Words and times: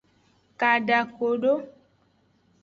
Kadakodo. 0.59 1.53